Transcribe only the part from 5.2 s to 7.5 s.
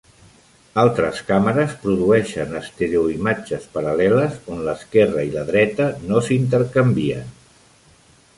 i la dreta no s'intercanvien.